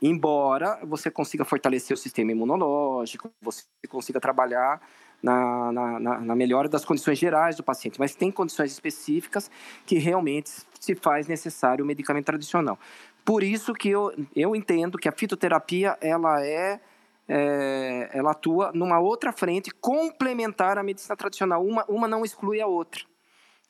Embora 0.02 0.78
você 0.82 1.10
consiga 1.10 1.42
fortalecer 1.42 1.94
o 1.94 1.98
sistema 1.98 2.32
imunológico, 2.32 3.30
você 3.40 3.64
consiga 3.88 4.20
trabalhar 4.20 4.78
na, 5.22 5.72
na, 5.72 6.20
na, 6.20 6.36
melhora 6.36 6.68
das 6.68 6.84
condições 6.84 7.18
gerais 7.18 7.56
do 7.56 7.62
paciente, 7.62 7.98
mas 7.98 8.14
tem 8.14 8.30
condições 8.30 8.72
específicas 8.72 9.50
que 9.86 9.96
realmente 9.96 10.50
se 10.80 10.94
faz 10.96 11.28
necessário 11.28 11.84
o 11.84 11.86
medicamento 11.86 12.26
tradicional. 12.26 12.78
Por 13.24 13.42
isso 13.42 13.72
que 13.72 13.88
eu, 13.88 14.12
eu 14.34 14.56
entendo 14.56 14.98
que 14.98 15.08
a 15.08 15.12
fitoterapia 15.12 15.96
ela 16.00 16.44
é, 16.44 16.80
é, 17.28 18.10
ela 18.12 18.32
atua 18.32 18.72
numa 18.74 18.98
outra 18.98 19.32
frente 19.32 19.70
complementar 19.70 20.78
à 20.78 20.82
medicina 20.82 21.16
tradicional. 21.16 21.64
Uma, 21.64 21.84
uma 21.88 22.08
não 22.08 22.24
exclui 22.24 22.60
a 22.60 22.66
outra. 22.66 23.02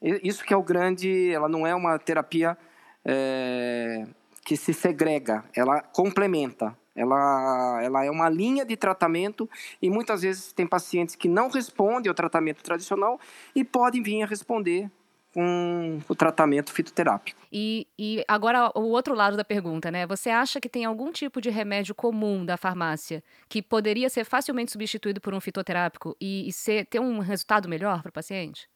Isso 0.01 0.45
que 0.45 0.53
é 0.53 0.57
o 0.57 0.63
grande, 0.63 1.31
ela 1.31 1.49
não 1.49 1.67
é 1.67 1.75
uma 1.75 1.99
terapia 1.99 2.59
é, 3.05 4.05
que 4.45 4.57
se 4.57 4.75
segrega, 4.75 5.45
ela 5.55 5.81
complementa. 5.81 6.77
Ela, 6.95 7.81
ela 7.83 8.05
é 8.05 8.11
uma 8.11 8.29
linha 8.29 8.67
de 8.67 8.77
tratamento 8.77 9.49
e 9.81 9.89
muitas 9.89 10.23
vezes 10.23 10.53
tem 10.53 10.67
pacientes 10.67 11.15
que 11.15 11.27
não 11.27 11.49
respondem 11.49 12.09
ao 12.09 12.15
tratamento 12.15 12.63
tradicional 12.63 13.19
e 13.55 13.65
podem 13.65 14.03
vir 14.03 14.23
a 14.23 14.27
responder 14.27 14.91
com 15.33 15.99
o 16.09 16.15
tratamento 16.15 16.73
fitoterápico. 16.73 17.41
E, 17.51 17.87
e 17.99 18.25
agora 18.29 18.71
o 18.75 18.83
outro 18.83 19.15
lado 19.15 19.37
da 19.37 19.45
pergunta, 19.45 19.91
né? 19.91 20.07
Você 20.07 20.31
acha 20.31 20.61
que 20.61 20.69
tem 20.69 20.85
algum 20.85 21.11
tipo 21.11 21.41
de 21.41 21.51
remédio 21.51 21.95
comum 21.95 22.45
da 22.45 22.57
farmácia 22.57 23.23
que 23.49 23.63
poderia 23.63 24.09
ser 24.09 24.25
facilmente 24.25 24.73
substituído 24.73 25.21
por 25.21 25.35
um 25.35 25.41
fitoterápico 25.41 26.17
e, 26.21 26.49
e 26.49 26.53
ser, 26.53 26.87
ter 26.87 27.01
um 27.01 27.19
resultado 27.19 27.69
melhor 27.69 28.03
para 28.03 28.11
o 28.11 28.13
paciente? 28.13 28.69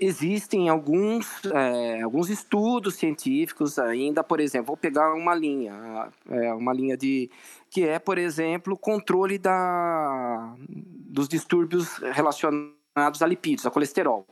Existem 0.00 0.68
alguns, 0.68 1.44
é, 1.46 2.02
alguns 2.02 2.30
estudos 2.30 2.94
científicos 2.94 3.80
ainda, 3.80 4.22
por 4.22 4.38
exemplo, 4.38 4.68
vou 4.68 4.76
pegar 4.76 5.12
uma 5.12 5.34
linha, 5.34 6.08
é, 6.30 6.54
uma 6.54 6.72
linha 6.72 6.96
de 6.96 7.28
que 7.68 7.84
é, 7.84 7.98
por 7.98 8.16
exemplo, 8.16 8.78
controle 8.78 9.38
da, 9.38 10.54
dos 10.58 11.28
distúrbios 11.28 11.98
relacionados 12.12 13.20
a 13.20 13.26
lipídios, 13.26 13.66
a 13.66 13.70
colesterol. 13.72 14.24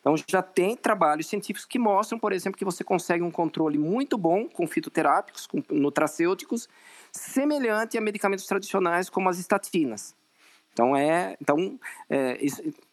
Então, 0.00 0.14
já 0.26 0.42
tem 0.42 0.74
trabalhos 0.74 1.26
científicos 1.26 1.66
que 1.66 1.78
mostram, 1.78 2.18
por 2.18 2.32
exemplo, 2.32 2.58
que 2.58 2.64
você 2.64 2.82
consegue 2.82 3.22
um 3.22 3.30
controle 3.30 3.78
muito 3.78 4.16
bom 4.16 4.48
com 4.48 4.66
fitoterápicos, 4.66 5.46
com 5.46 5.62
nutracêuticos, 5.70 6.68
semelhante 7.12 7.98
a 7.98 8.00
medicamentos 8.00 8.46
tradicionais 8.46 9.10
como 9.10 9.28
as 9.28 9.38
estatinas. 9.38 10.14
Então, 10.72 10.96
é, 10.96 11.36
então 11.40 11.78
é, 12.08 12.38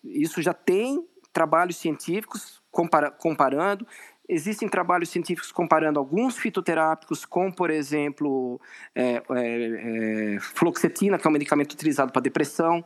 isso, 0.04 0.42
já 0.42 0.54
tem 0.54 1.08
trabalhos 1.32 1.78
científicos 1.78 2.62
compara, 2.72 3.10
comparando. 3.10 3.88
Existem 4.28 4.68
trabalhos 4.68 5.10
científicos 5.10 5.52
comparando 5.52 6.00
alguns 6.00 6.38
fitoterápicos 6.38 7.26
com, 7.26 7.50
por 7.52 7.70
exemplo, 7.70 8.60
é, 8.94 9.24
é, 9.30 10.36
é 10.36 10.40
fluoxetina, 10.40 11.18
que 11.18 11.26
é 11.26 11.30
um 11.30 11.34
medicamento 11.34 11.72
utilizado 11.72 12.12
para 12.12 12.22
depressão. 12.22 12.84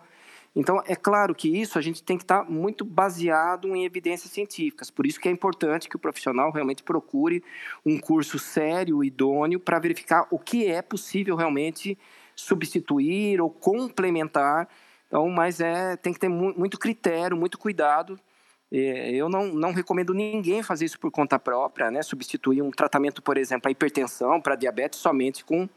Então, 0.55 0.83
é 0.85 0.95
claro 0.95 1.33
que 1.33 1.47
isso 1.47 1.79
a 1.79 1.81
gente 1.81 2.03
tem 2.03 2.17
que 2.17 2.23
estar 2.23 2.43
muito 2.43 2.83
baseado 2.83 3.73
em 3.73 3.85
evidências 3.85 4.31
científicas. 4.31 4.91
Por 4.91 5.05
isso 5.05 5.19
que 5.19 5.29
é 5.29 5.31
importante 5.31 5.87
que 5.87 5.95
o 5.95 5.99
profissional 5.99 6.51
realmente 6.51 6.83
procure 6.83 7.41
um 7.85 7.97
curso 7.97 8.37
sério, 8.37 9.03
idôneo, 9.03 9.59
para 9.59 9.79
verificar 9.79 10.27
o 10.29 10.37
que 10.37 10.67
é 10.67 10.81
possível 10.81 11.37
realmente 11.37 11.97
substituir 12.35 13.39
ou 13.39 13.49
complementar. 13.49 14.67
Então, 15.07 15.29
mas 15.29 15.61
é, 15.61 15.95
tem 15.95 16.11
que 16.11 16.19
ter 16.19 16.29
muito 16.29 16.77
critério, 16.77 17.37
muito 17.37 17.57
cuidado. 17.57 18.19
É, 18.69 19.11
eu 19.11 19.29
não, 19.29 19.47
não 19.47 19.71
recomendo 19.71 20.13
ninguém 20.13 20.63
fazer 20.63 20.85
isso 20.85 20.99
por 20.99 21.11
conta 21.11 21.39
própria, 21.39 21.89
né? 21.89 22.01
Substituir 22.01 22.61
um 22.61 22.71
tratamento, 22.71 23.21
por 23.21 23.37
exemplo, 23.37 23.63
para 23.63 23.71
hipertensão, 23.71 24.41
para 24.41 24.55
diabetes, 24.55 24.99
somente 24.99 25.45
com, 25.45 25.67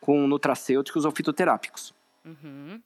com 0.00 0.26
nutracêuticos 0.28 1.04
ou 1.04 1.10
fitoterápicos. 1.10 1.92
Uhum. 2.24 2.80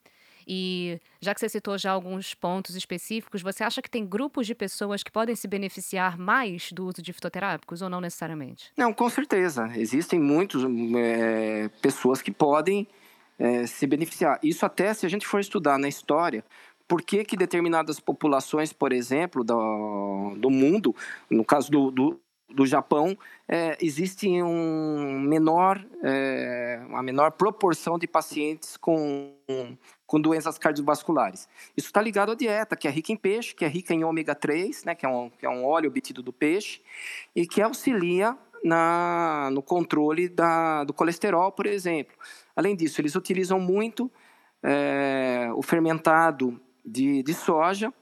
E 0.46 1.00
já 1.20 1.34
que 1.34 1.40
você 1.40 1.48
citou 1.48 1.76
já 1.76 1.90
alguns 1.90 2.34
pontos 2.34 2.76
específicos, 2.76 3.42
você 3.42 3.64
acha 3.64 3.82
que 3.82 3.90
tem 3.90 4.06
grupos 4.06 4.46
de 4.46 4.54
pessoas 4.54 5.02
que 5.02 5.10
podem 5.10 5.34
se 5.34 5.48
beneficiar 5.48 6.16
mais 6.16 6.70
do 6.70 6.86
uso 6.86 7.02
de 7.02 7.12
fitoterápicos 7.12 7.82
ou 7.82 7.90
não 7.90 8.00
necessariamente? 8.00 8.70
Não, 8.76 8.92
com 8.92 9.08
certeza. 9.10 9.68
Existem 9.74 10.20
muitas 10.20 10.62
é, 10.96 11.68
pessoas 11.82 12.22
que 12.22 12.30
podem 12.30 12.86
é, 13.38 13.66
se 13.66 13.86
beneficiar. 13.86 14.38
Isso 14.42 14.64
até 14.64 14.94
se 14.94 15.04
a 15.04 15.08
gente 15.08 15.26
for 15.26 15.40
estudar 15.40 15.78
na 15.78 15.88
história, 15.88 16.44
por 16.86 17.02
que, 17.02 17.24
que 17.24 17.36
determinadas 17.36 17.98
populações, 17.98 18.72
por 18.72 18.92
exemplo, 18.92 19.42
do, 19.42 20.36
do 20.38 20.50
mundo, 20.50 20.94
no 21.28 21.44
caso 21.44 21.70
do, 21.70 21.90
do, 21.90 22.20
do 22.48 22.64
Japão, 22.64 23.18
é, 23.48 23.76
existe 23.80 24.28
um 24.42 25.18
menor, 25.20 25.84
é, 26.02 26.80
uma 26.88 27.02
menor 27.02 27.32
proporção 27.32 27.98
de 27.98 28.06
pacientes 28.06 28.76
com, 28.76 29.34
com 30.06 30.20
doenças 30.20 30.56
cardiovasculares. 30.58 31.48
Isso 31.76 31.88
está 31.88 32.00
ligado 32.00 32.32
à 32.32 32.34
dieta, 32.34 32.76
que 32.76 32.86
é 32.86 32.90
rica 32.90 33.12
em 33.12 33.16
peixe, 33.16 33.54
que 33.54 33.64
é 33.64 33.68
rica 33.68 33.92
em 33.92 34.04
ômega 34.04 34.34
3, 34.34 34.84
né, 34.84 34.94
que, 34.94 35.04
é 35.04 35.08
um, 35.08 35.30
que 35.30 35.44
é 35.44 35.50
um 35.50 35.64
óleo 35.64 35.88
obtido 35.88 36.22
do 36.22 36.32
peixe, 36.32 36.80
e 37.34 37.46
que 37.46 37.60
auxilia 37.60 38.36
na, 38.62 39.50
no 39.52 39.62
controle 39.62 40.28
da, 40.28 40.84
do 40.84 40.92
colesterol, 40.92 41.50
por 41.52 41.66
exemplo. 41.66 42.16
Além 42.54 42.76
disso, 42.76 43.00
eles 43.00 43.16
utilizam 43.16 43.58
muito 43.58 44.10
é, 44.62 45.50
o 45.54 45.62
fermentado 45.62 46.60
de, 46.84 47.22
de 47.22 47.34
soja, 47.34 47.92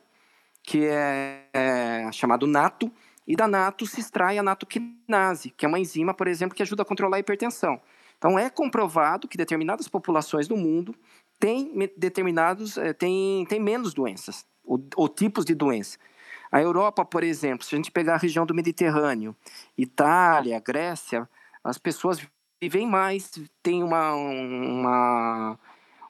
que 0.63 0.87
é, 0.87 1.47
é 1.53 2.13
chamado 2.13 2.47
nato, 2.47 2.91
e 3.27 3.35
da 3.35 3.49
nato 3.49 3.87
se 3.87 4.01
extrai 4.01 4.39
a 4.39 4.43
natoquinase, 4.43 5.51
que 5.51 5.65
é 5.65 5.69
uma 5.69 5.79
enzima, 5.79 6.13
por 6.13 6.29
exemplo, 6.29 6.55
que 6.55 6.63
ajuda 6.63 6.83
a 6.83 6.87
controlar 6.87 7.17
a 7.17 7.21
hipertensão. 7.21 7.81
Então, 8.19 8.39
é 8.39 8.49
comprovado 8.49 9.29
que 9.29 9.37
determinadas 9.37 9.89
populações 9.89 10.49
do 10.49 10.57
mundo 10.57 10.95
têm 11.39 11.91
determinados, 11.97 12.77
eh, 12.77 12.93
têm, 12.93 13.45
têm 13.47 13.61
menos 13.61 13.95
doenças, 13.95 14.47
ou, 14.65 14.87
ou 14.97 15.09
tipos 15.09 15.45
de 15.45 15.55
doença. 15.55 15.99
A 16.51 16.61
Europa, 16.61 17.05
por 17.05 17.25
exemplo, 17.25 17.65
se 17.65 17.75
a 17.75 17.79
gente 17.79 17.91
pegar 17.91 18.15
a 18.15 18.19
região 18.19 18.47
do 18.47 18.55
Mediterrâneo, 18.55 19.37
Itália, 19.77 20.61
Grécia, 20.61 21.29
as 21.63 21.79
pessoas 21.79 22.21
vivem 22.63 22.87
mais, 22.87 23.31
têm 23.63 23.83
uma, 23.83 24.15
uma, 24.15 25.59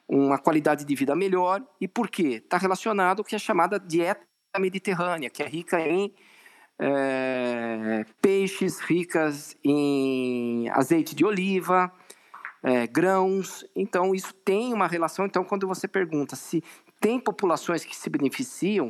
uma 0.07 0.37
qualidade 0.37 0.85
de 0.85 0.95
vida 0.95 1.15
melhor. 1.15 1.63
E 1.81 1.87
por 1.87 2.09
quê? 2.09 2.41
Está 2.43 2.57
relacionado 2.57 3.23
com 3.23 3.35
a 3.35 3.39
chamada 3.39 3.79
dieta 3.79 4.23
mediterrânea, 4.59 5.29
que 5.29 5.43
é 5.43 5.47
rica 5.47 5.79
em 5.81 6.13
é, 6.79 8.05
peixes 8.21 8.79
ricas 8.79 9.57
em 9.63 10.69
azeite 10.69 11.15
de 11.15 11.25
oliva, 11.25 11.91
é, 12.65 12.87
grãos. 12.87 13.63
Então, 13.75 14.15
isso 14.15 14.33
tem 14.33 14.73
uma 14.73 14.87
relação. 14.87 15.27
Então, 15.27 15.43
quando 15.43 15.67
você 15.67 15.87
pergunta 15.87 16.35
se 16.35 16.63
tem 16.99 17.19
populações 17.19 17.85
que 17.85 17.95
se 17.95 18.09
beneficiam 18.09 18.89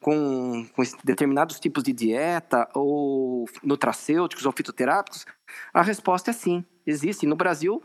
com, 0.00 0.64
com 0.72 0.82
determinados 1.02 1.58
tipos 1.58 1.82
de 1.82 1.92
dieta, 1.92 2.68
ou 2.72 3.46
nutracêuticos 3.64 4.46
ou 4.46 4.52
fitoterápicos, 4.52 5.26
a 5.74 5.82
resposta 5.82 6.30
é 6.30 6.32
sim, 6.32 6.64
existe. 6.86 7.26
No 7.26 7.34
Brasil, 7.34 7.82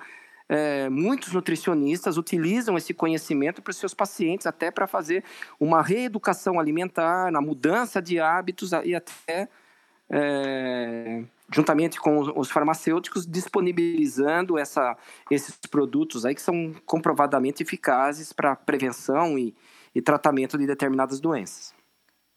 é, 0.47 0.87
muitos 0.89 1.33
nutricionistas 1.33 2.15
utilizam 2.15 2.77
esse 2.77 2.93
conhecimento 2.93 3.59
para 3.59 3.71
os 3.71 3.77
seus 3.77 3.95
pacientes, 3.95 4.45
até 4.45 4.69
para 4.69 4.85
fazer 4.85 5.23
uma 5.59 5.81
reeducação 5.81 6.59
alimentar, 6.59 7.31
na 7.31 7.41
mudança 7.41 7.99
de 7.99 8.19
hábitos 8.19 8.71
e 8.83 8.93
até 8.93 9.49
é, 10.11 11.23
juntamente 11.51 12.00
com 12.00 12.19
os 12.38 12.50
farmacêuticos, 12.50 13.25
disponibilizando 13.25 14.57
essa, 14.57 14.95
esses 15.29 15.55
produtos 15.55 16.25
aí 16.25 16.35
que 16.35 16.41
são 16.41 16.73
comprovadamente 16.85 17.63
eficazes 17.63 18.31
para 18.33 18.55
prevenção 18.55 19.38
e, 19.38 19.55
e 19.93 20.01
tratamento 20.01 20.57
de 20.57 20.65
determinadas 20.65 21.19
doenças. 21.19 21.73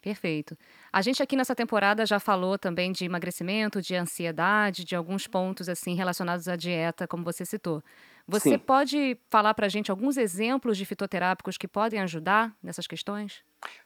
Perfeito. 0.03 0.57
A 0.93 1.03
gente 1.03 1.21
aqui 1.21 1.35
nessa 1.35 1.53
temporada 1.53 2.07
já 2.07 2.21
falou 2.21 2.57
também 2.57 2.93
de 2.93 3.05
emagrecimento, 3.05 3.83
de 3.83 3.97
ansiedade, 3.97 4.85
de 4.85 4.95
alguns 4.95 5.27
pontos 5.27 5.69
assim 5.69 5.97
relacionados 5.97 6.47
à 6.47 6.55
dieta, 6.55 7.09
como 7.09 7.25
você 7.25 7.45
citou. 7.45 7.83
Você 8.29 8.51
Sim. 8.51 8.59
pode 8.59 9.19
falar 9.29 9.53
para 9.55 9.67
a 9.67 9.69
gente 9.69 9.91
alguns 9.91 10.17
exemplos 10.17 10.79
de 10.79 10.85
fitoterápicos 10.85 11.57
que 11.57 11.67
podem 11.67 12.01
ajudar 12.01 12.55
nessas 12.63 12.87
questões? 12.87 13.43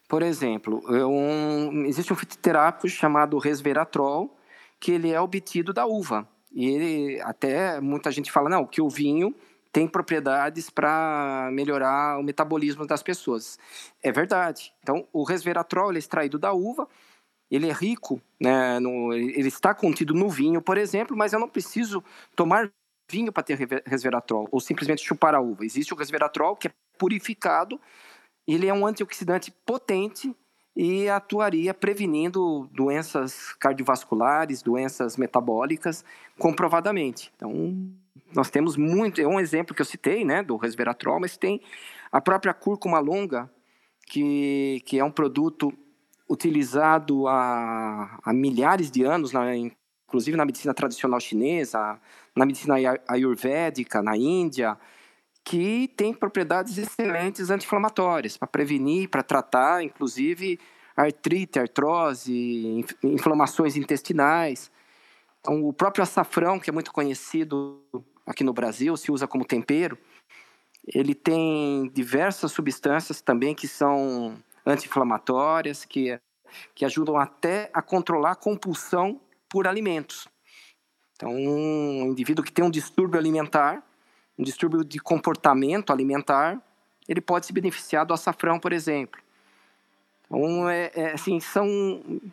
Por 0.08 0.22
exemplo, 0.22 0.82
um, 0.88 1.84
existe 1.86 2.12
um 2.12 2.16
fitoterápico 2.16 2.86
chamado 2.88 3.38
resveratrol, 3.38 4.36
que 4.80 4.92
ele 4.92 5.10
é 5.10 5.20
obtido 5.20 5.72
da 5.72 5.86
uva. 5.86 6.26
E 6.50 6.66
ele 6.66 7.20
até 7.20 7.80
muita 7.80 8.10
gente 8.10 8.32
fala 8.32 8.48
não, 8.48 8.66
que 8.66 8.80
o 8.80 8.88
vinho 8.88 9.34
tem 9.72 9.86
propriedades 9.86 10.68
para 10.68 11.48
melhorar 11.52 12.18
o 12.18 12.22
metabolismo 12.22 12.86
das 12.86 13.02
pessoas. 13.02 13.58
É 14.02 14.10
verdade. 14.10 14.72
Então, 14.82 15.06
o 15.12 15.22
resveratrol 15.22 15.92
é 15.92 15.98
extraído 15.98 16.38
da 16.38 16.52
uva, 16.52 16.88
ele 17.50 17.68
é 17.68 17.72
rico, 17.72 18.20
né, 18.40 18.78
no, 18.78 19.12
ele 19.12 19.48
está 19.48 19.74
contido 19.74 20.14
no 20.14 20.28
vinho, 20.28 20.62
por 20.62 20.78
exemplo, 20.78 21.16
mas 21.16 21.32
eu 21.32 21.40
não 21.40 21.48
preciso 21.48 22.02
tomar 22.34 22.70
vinho 23.10 23.32
para 23.32 23.42
ter 23.42 23.58
resveratrol, 23.84 24.48
ou 24.52 24.60
simplesmente 24.60 25.04
chupar 25.04 25.34
a 25.34 25.40
uva. 25.40 25.64
Existe 25.64 25.92
o 25.92 25.96
resveratrol, 25.96 26.54
que 26.54 26.68
é 26.68 26.70
purificado, 26.96 27.80
ele 28.46 28.68
é 28.68 28.74
um 28.74 28.86
antioxidante 28.86 29.52
potente 29.66 30.34
e 30.74 31.08
atuaria 31.08 31.74
prevenindo 31.74 32.68
doenças 32.72 33.52
cardiovasculares, 33.54 34.62
doenças 34.62 35.16
metabólicas, 35.16 36.04
comprovadamente. 36.38 37.32
Então, 37.36 37.90
nós 38.34 38.50
temos 38.50 38.76
muito, 38.76 39.20
é 39.20 39.26
um 39.26 39.40
exemplo 39.40 39.74
que 39.74 39.82
eu 39.82 39.86
citei, 39.86 40.24
né, 40.24 40.42
do 40.42 40.56
resveratrol, 40.56 41.20
mas 41.20 41.36
tem 41.36 41.60
a 42.10 42.20
própria 42.20 42.54
cúrcuma 42.54 42.98
longa, 42.98 43.50
que, 44.06 44.82
que 44.86 44.98
é 44.98 45.04
um 45.04 45.10
produto 45.10 45.72
utilizado 46.28 47.26
há, 47.26 48.18
há 48.24 48.32
milhares 48.32 48.90
de 48.90 49.02
anos, 49.04 49.32
na, 49.32 49.54
inclusive 49.56 50.36
na 50.36 50.44
medicina 50.44 50.72
tradicional 50.72 51.20
chinesa, 51.20 52.00
na 52.34 52.46
medicina 52.46 52.76
ayurvédica, 53.08 54.02
na 54.02 54.16
Índia, 54.16 54.78
que 55.44 55.88
tem 55.96 56.12
propriedades 56.12 56.78
excelentes 56.78 57.50
anti-inflamatórias, 57.50 58.36
para 58.36 58.48
prevenir, 58.48 59.08
para 59.08 59.22
tratar, 59.22 59.82
inclusive, 59.82 60.58
artrite, 60.96 61.58
artrose, 61.58 62.84
inflamações 63.02 63.76
intestinais. 63.76 64.70
Então, 65.40 65.64
o 65.64 65.72
próprio 65.72 66.02
açafrão, 66.02 66.58
que 66.58 66.70
é 66.70 66.72
muito 66.72 66.92
conhecido 66.92 67.82
aqui 68.26 68.44
no 68.44 68.52
Brasil, 68.52 68.96
se 68.96 69.10
usa 69.10 69.26
como 69.26 69.44
tempero, 69.44 69.98
ele 70.86 71.14
tem 71.14 71.88
diversas 71.92 72.52
substâncias 72.52 73.20
também 73.20 73.54
que 73.54 73.66
são 73.66 74.36
anti-inflamatórias, 74.64 75.84
que, 75.84 76.18
que 76.74 76.84
ajudam 76.84 77.16
até 77.16 77.70
a 77.72 77.82
controlar 77.82 78.32
a 78.32 78.36
compulsão 78.36 79.20
por 79.48 79.66
alimentos. 79.66 80.28
Então, 81.14 81.34
um 81.34 82.06
indivíduo 82.06 82.44
que 82.44 82.52
tem 82.52 82.64
um 82.64 82.70
distúrbio 82.70 83.18
alimentar, 83.18 83.82
um 84.40 84.42
distúrbio 84.42 84.82
de 84.82 84.98
comportamento 84.98 85.92
alimentar, 85.92 86.58
ele 87.06 87.20
pode 87.20 87.44
se 87.44 87.52
beneficiar 87.52 88.06
do 88.06 88.14
açafrão, 88.14 88.58
por 88.58 88.72
exemplo. 88.72 89.20
Então, 90.24 90.68
é, 90.68 90.90
é, 90.94 91.12
assim, 91.12 91.38
são, 91.40 91.68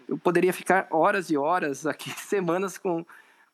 eu 0.07 0.17
poderia 0.17 0.53
ficar 0.53 0.87
horas 0.89 1.29
e 1.29 1.35
horas 1.35 1.85
aqui, 1.85 2.09
semanas 2.17 2.77
com, 2.77 3.05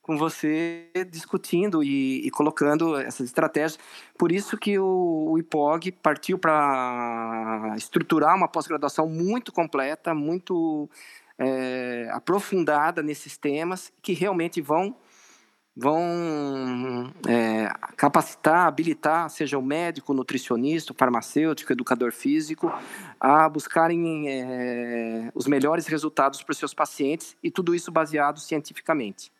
com 0.03 0.17
você 0.17 0.85
discutindo 1.09 1.83
e, 1.83 2.27
e, 2.27 2.29
colocando 2.29 2.95
essas 2.97 3.25
estratégias. 3.25 3.79
Por 4.17 4.31
isso 4.31 4.55
que 4.55 4.77
o, 4.77 5.31
o 5.31 5.39
IPOG 5.39 5.93
partiu 5.93 6.37
para 6.37 7.73
estruturar 7.75 8.35
uma 8.35 8.47
pós-graduação 8.47 9.07
muito 9.07 9.51
completa, 9.51 10.13
muito 10.13 10.87
é, 11.39 12.07
aprofundada 12.11 13.01
nesses 13.01 13.35
temas, 13.35 13.91
que 14.01 14.13
realmente 14.13 14.61
vão 14.61 14.95
vão 15.75 17.11
é, 17.27 17.67
capacitar, 17.97 18.67
habilitar, 18.67 19.29
seja 19.29 19.57
o 19.57 19.61
médico, 19.61 20.13
nutricionista, 20.13 20.93
farmacêutico, 20.93 21.73
educador 21.73 22.11
físico, 22.11 22.71
a 23.19 23.49
buscarem 23.49 24.29
é, 24.29 25.31
os 25.33 25.47
melhores 25.47 25.87
resultados 25.87 26.43
para 26.43 26.51
os 26.51 26.57
seus 26.57 26.73
pacientes 26.73 27.35
e 27.41 27.49
tudo 27.49 27.73
isso 27.73 27.91
baseado 27.91 28.39
cientificamente. 28.39 29.31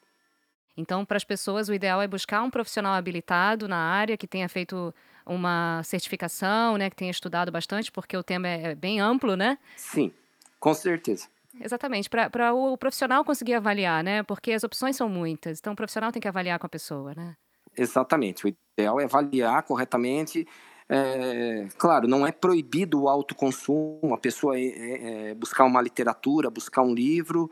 Então, 0.76 1.06
para 1.06 1.17
as 1.17 1.24
pessoas, 1.24 1.69
o 1.69 1.74
ideal 1.74 2.02
é 2.02 2.08
buscar 2.08 2.41
um 2.41 2.50
profissional 2.50 2.96
habilitado 2.96 3.67
na 3.67 3.78
área, 3.78 4.17
que 4.17 4.26
tenha 4.26 4.50
feito 4.50 4.93
uma 5.24 5.82
certificação, 5.84 6.78
né, 6.78 6.89
que 6.89 6.96
tenha 6.96 7.12
estudado 7.12 7.52
bastante, 7.52 7.91
porque 7.91 8.17
o 8.17 8.24
tema 8.24 8.48
é, 8.48 8.72
é 8.72 8.76
bem 8.76 9.00
amplo, 9.00 9.36
né? 9.36 9.60
Sim, 9.78 10.12
com 10.60 10.74
certeza. 10.74 11.28
Exatamente, 11.60 12.10
para 12.10 12.54
o 12.54 12.78
profissional 12.78 13.24
conseguir 13.24 13.54
avaliar, 13.54 14.04
né? 14.04 14.24
Porque 14.24 14.52
as 14.52 14.63
opções 14.63 14.96
são 14.96 15.08
muitas, 15.08 15.60
então 15.60 15.74
o 15.74 15.76
profissional 15.76 16.12
tem 16.12 16.22
que 16.22 16.28
avaliar 16.28 16.60
com 16.60 16.66
a 16.66 16.70
pessoa, 16.70 17.13
né? 17.16 17.36
Exatamente, 17.78 18.46
o 18.46 18.56
ideal 18.78 19.00
é 19.00 19.06
avaliar 19.06 19.63
corretamente. 19.63 20.48
É, 20.89 21.68
claro, 21.78 22.08
não 22.08 22.26
é 22.28 22.32
proibido 22.32 23.04
o 23.04 23.10
autoconsumo, 23.10 24.13
a 24.13 24.18
pessoa 24.18 24.58
é, 24.58 24.66
é, 24.66 25.30
é 25.30 25.34
buscar 25.34 25.63
uma 25.66 25.82
literatura, 25.82 26.50
buscar 26.50 26.82
um 26.82 26.94
livro, 26.94 27.50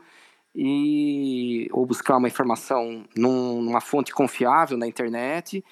e 0.54 1.68
ou 1.72 1.86
buscar 1.86 2.16
uma 2.16 2.28
informação 2.28 3.04
num, 3.16 3.62
numa 3.62 3.80
fonte 3.80 4.12
confiável 4.12 4.76
na 4.76 4.86
internet 4.86 5.64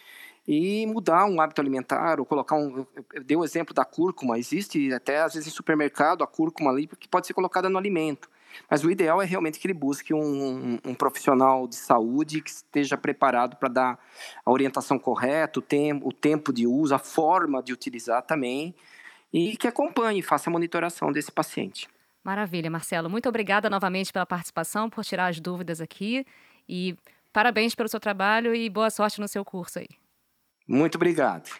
e 0.52 0.84
mudar 0.84 1.26
um 1.26 1.40
hábito 1.40 1.60
alimentar 1.60 2.18
ou 2.18 2.26
colocar 2.26 2.56
um 2.56 2.84
eu 3.14 3.22
dei 3.22 3.36
o 3.36 3.44
exemplo 3.44 3.72
da 3.72 3.84
cúrcuma 3.84 4.36
existe 4.36 4.92
até 4.92 5.22
às 5.22 5.34
vezes 5.34 5.46
em 5.46 5.54
supermercado 5.54 6.24
a 6.24 6.26
cúrcuma 6.26 6.72
ali 6.72 6.88
que 6.88 7.06
pode 7.06 7.28
ser 7.28 7.34
colocada 7.34 7.68
no 7.68 7.78
alimento 7.78 8.28
mas 8.68 8.82
o 8.82 8.90
ideal 8.90 9.22
é 9.22 9.24
realmente 9.24 9.60
que 9.60 9.66
ele 9.68 9.74
busque 9.74 10.12
um, 10.12 10.76
um 10.84 10.92
profissional 10.92 11.68
de 11.68 11.76
saúde 11.76 12.42
que 12.42 12.50
esteja 12.50 12.96
preparado 12.96 13.54
para 13.54 13.68
dar 13.68 13.98
a 14.44 14.50
orientação 14.50 14.98
correta, 14.98 15.60
o, 15.60 15.62
tem, 15.62 15.92
o 16.02 16.12
tempo 16.12 16.52
de 16.52 16.66
uso, 16.66 16.92
a 16.92 16.98
forma 16.98 17.62
de 17.62 17.72
utilizar 17.72 18.22
também, 18.22 18.74
e 19.32 19.56
que 19.56 19.68
acompanhe, 19.68 20.20
faça 20.20 20.50
a 20.50 20.52
monitoração 20.52 21.12
desse 21.12 21.30
paciente. 21.30 21.88
Maravilha, 22.24 22.68
Marcelo. 22.68 23.08
Muito 23.08 23.28
obrigada 23.28 23.70
novamente 23.70 24.12
pela 24.12 24.26
participação, 24.26 24.90
por 24.90 25.04
tirar 25.04 25.28
as 25.28 25.38
dúvidas 25.38 25.80
aqui. 25.80 26.26
E 26.68 26.96
parabéns 27.32 27.72
pelo 27.76 27.88
seu 27.88 28.00
trabalho 28.00 28.52
e 28.52 28.68
boa 28.68 28.90
sorte 28.90 29.20
no 29.20 29.28
seu 29.28 29.44
curso 29.44 29.78
aí. 29.78 29.86
Muito 30.70 30.94
obrigado. 30.94 31.50